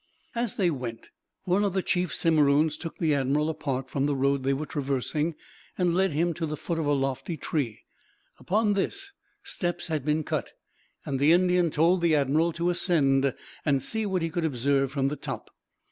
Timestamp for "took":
2.75-2.97